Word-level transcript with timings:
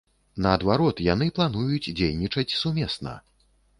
Наадварот, 0.45 1.01
яны 1.09 1.27
плануюць 1.39 1.93
дзейнічаць 1.99 2.57
сумесна. 2.63 3.13